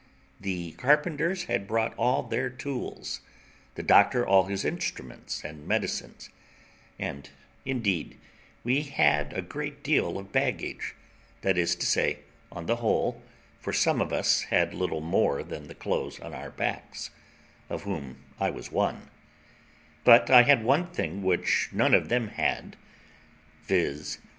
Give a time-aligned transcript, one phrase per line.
[0.39, 3.21] The carpenters had brought all their tools,
[3.75, 6.31] the doctor all his instruments and medicines,
[6.97, 7.29] and
[7.65, 8.17] indeed
[8.63, 10.95] we had a great deal of baggage,
[11.41, 13.21] that is to say, on the whole,
[13.59, 17.11] for some of us had little more than the clothes on our backs,
[17.69, 19.07] of whom I was one;
[20.03, 22.75] but I had one thing which none of them had,
[23.65, 24.17] viz.